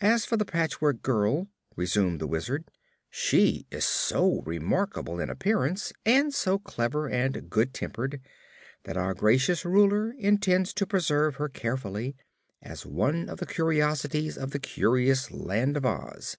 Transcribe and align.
"As 0.00 0.24
for 0.24 0.36
the 0.36 0.44
Patchwork 0.44 1.00
Girl," 1.00 1.46
resumed 1.76 2.18
the 2.20 2.26
Wizard, 2.26 2.64
"she 3.08 3.68
is 3.70 3.84
so 3.84 4.42
remarkable 4.42 5.20
in 5.20 5.30
appearance, 5.30 5.92
and 6.04 6.34
so 6.34 6.58
clever 6.58 7.08
and 7.08 7.48
good 7.48 7.72
tempered, 7.72 8.20
that 8.82 8.96
our 8.96 9.14
Gracious 9.14 9.64
Ruler 9.64 10.10
intends 10.14 10.74
to 10.74 10.86
preserve 10.88 11.36
her 11.36 11.48
carefully, 11.48 12.16
as 12.60 12.84
one 12.84 13.28
of 13.28 13.38
the 13.38 13.46
curiosities 13.46 14.36
of 14.36 14.50
the 14.50 14.58
curious 14.58 15.30
Land 15.30 15.76
of 15.76 15.86
Oz. 15.86 16.36